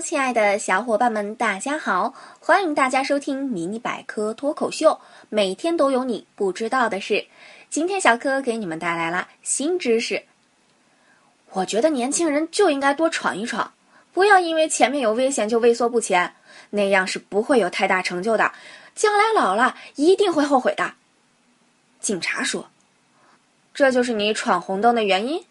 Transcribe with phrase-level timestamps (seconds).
[0.00, 2.14] 亲爱的小伙伴们，大家好！
[2.40, 7.26] 欢迎大家收听迷你百科脱口秀，每天都有你不知道的事。
[7.68, 10.22] 今天小柯给你们带来了新知识。
[11.50, 13.72] 我觉得年轻人就应该多闯一闯，
[14.12, 16.34] 不要因为前面有危险就畏缩不前，
[16.70, 18.52] 那样是不会有太大成就的，
[18.94, 20.94] 将来老了一定会后悔的。
[22.00, 22.68] 警察说
[23.74, 25.44] ：“这就是你闯红灯的原因。”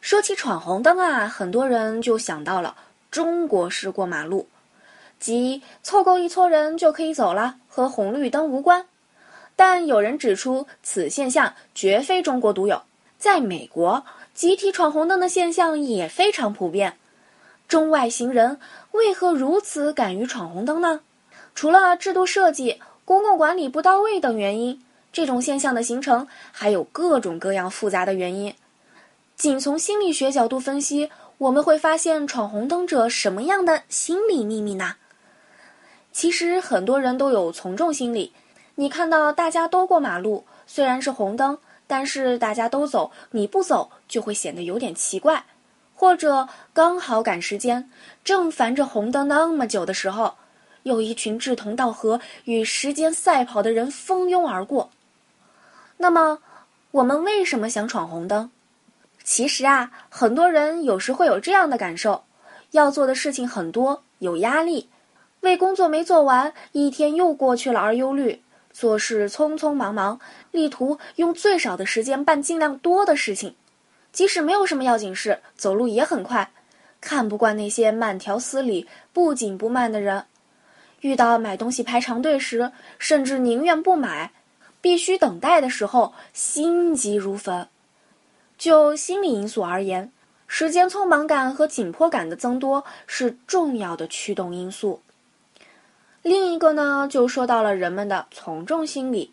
[0.00, 2.74] 说起闯红灯啊，很多人就想到了
[3.10, 4.48] 中国式过马路，
[5.18, 8.86] 即凑够一撮人就可以走了，和红绿灯无关。
[9.56, 12.82] 但有人指出，此现象绝非中国独有，
[13.18, 16.96] 在美国，集体闯红灯的现象也非常普遍。
[17.68, 18.58] 中外行人
[18.92, 21.00] 为何如此敢于闯红灯呢？
[21.54, 24.82] 除了制度设计、公共管理不到位等原因，
[25.12, 28.54] 这种现象的形成还有各种各样复杂的原因。
[29.40, 34.96] 仅从心理学角度分析，我们会发现闯红灯者什么样的心理秘密呢？
[36.12, 38.34] 其实很多人都有从众心理。
[38.74, 45.46] 你看到大家都过马路，虽然是红灯，但是大家都走，你不走就会显得有点奇怪。
[45.94, 47.90] 或者刚好赶时间，
[48.22, 50.34] 正烦着红灯那么久的时候，
[50.82, 54.90] 有一群志同道合、与时间赛跑的人蜂拥而过。
[55.96, 56.40] 那么，
[56.90, 58.50] 我们为什么想闯红灯？
[59.22, 62.24] 其实啊，很多人有时会有这样的感受：
[62.72, 64.88] 要做的事情很多，有压力；
[65.40, 68.40] 为工作没做完，一天又过去了而忧虑；
[68.72, 70.18] 做事匆匆忙忙，
[70.50, 73.54] 力图用最少的时间办尽量多的事情。
[74.12, 76.50] 即使没有什么要紧事，走路也很快。
[77.00, 80.24] 看不惯那些慢条斯理、不紧不慢的人。
[81.00, 84.30] 遇到买东西排长队时，甚至宁愿不买；
[84.82, 87.66] 必须等待的时候，心急如焚。
[88.60, 90.12] 就心理因素而言，
[90.46, 95.00] 时间匆忙感和紧迫感的增多是重要的驱动因素。
[96.20, 99.32] 另一个呢，就说到了人们的从众心理。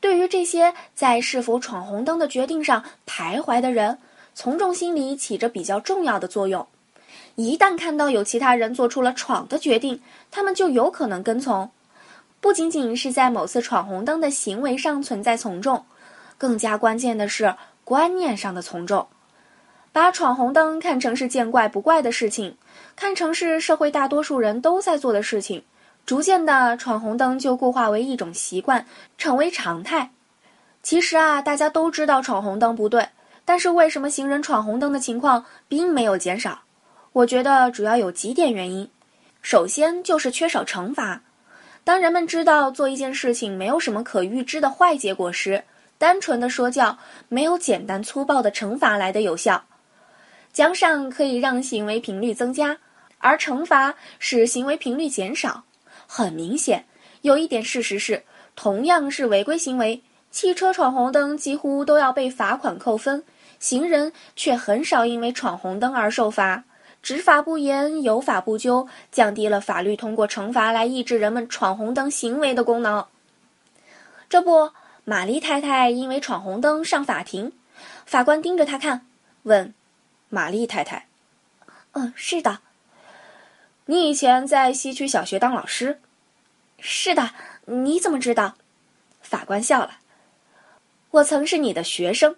[0.00, 3.98] 对于这些在是否闯红灯的决定上徘徊的人，
[4.34, 6.66] 从众心理起着比较重要的作用。
[7.36, 11.70] 一旦看到有其他人做出了闯的决定，他们就有可能跟从。
[12.40, 15.84] 不仅仅是在某次闯红灯的行为上存在从众，
[16.36, 17.54] 更加关键的是。
[17.86, 19.06] 观念上的从众，
[19.92, 22.56] 把闯红灯看成是见怪不怪的事情，
[22.96, 25.62] 看成是社会大多数人都在做的事情，
[26.04, 28.84] 逐渐的闯红灯就固化为一种习惯，
[29.16, 30.10] 成为常态。
[30.82, 33.08] 其实啊，大家都知道闯红灯不对，
[33.44, 36.62] 但是为什么行人闯红灯的情况并没有减少？
[37.12, 38.90] 我觉得主要有几点原因。
[39.42, 41.22] 首先就是缺少惩罚。
[41.84, 45.62] 当人们知道做一件事情没有什么可预知的坏结果时，
[45.98, 46.98] 单纯的说教
[47.28, 49.64] 没有简单粗暴的惩罚来的有效，
[50.52, 52.76] 奖赏可以让行为频率增加，
[53.18, 55.64] 而惩罚使行为频率减少。
[56.06, 56.84] 很明显，
[57.22, 58.22] 有一点事实是，
[58.54, 63.24] 同样是违规行为，汽车闯红灯几乎都要被罚款扣分，
[63.58, 66.64] 行人却很少因为闯红灯而受罚。
[67.02, 73.04] 执法不严，有法不究，降低了法律通过惩罚来抑制人们闯红灯行为的功能。
[74.28, 74.70] 这不。
[75.08, 77.52] 玛丽太太因为闯红灯上法庭，
[78.04, 79.06] 法官盯着她看，
[79.44, 79.72] 问
[80.28, 81.06] ：“玛丽太太，
[81.92, 82.58] 嗯，是的，
[83.84, 86.00] 你以前在西区小学当老师？
[86.80, 87.30] 是的，
[87.66, 88.56] 你怎么知道？”
[89.22, 89.98] 法官笑了
[91.12, 92.34] ：“我曾是你的学生。”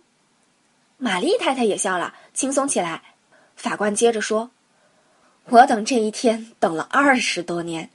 [0.99, 3.01] 玛丽太太也笑了，轻松起来。
[3.57, 4.51] 法官接着说
[5.49, 7.89] ：“我等这一天等了二十多年。”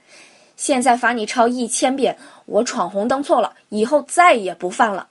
[0.56, 5.08] 现在罚你抄一千遍，我闯红灯错了，以后再也不犯了。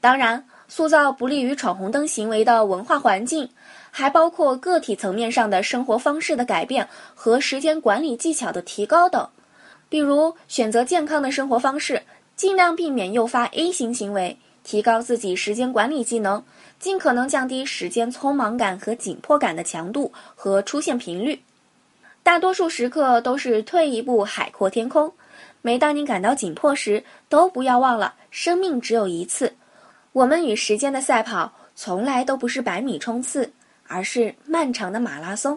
[0.00, 3.48] 当然，塑造不利于闯红灯行为的文化环境，
[3.90, 9.28] 还包括个体层面上的生活方式的改变和时间管理技巧的提高等。
[9.88, 12.02] 比如，选择健康的生活方式，
[12.36, 16.42] 尽量避免诱发 A 型行为，提高自己时间管理技能，
[16.78, 21.40] 尽可能降低时间匆忙感和紧迫感的强度和出现频率。
[22.26, 25.12] 大多数时刻都是退一步海阔天空。
[25.62, 29.54] 每当你感到紧迫时，都不要忘了，生命只有一次。
[30.10, 33.52] 我们与时间的赛跑，从来都不是百米冲刺，
[33.86, 35.56] 而是漫长的马拉松。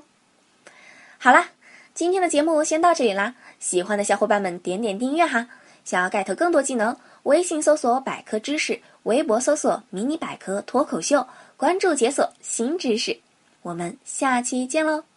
[1.18, 1.50] 好啦，
[1.95, 3.33] 今天的节目先到这里啦。
[3.57, 5.48] 喜欢的小伙伴们点点订阅哈。
[5.83, 11.25] 想要 get 更多技能，微信搜索百科知识，微博搜索迷你百科脱口秀，
[11.57, 13.19] 关注解锁新知识。
[13.63, 15.09] 我们下期见喽！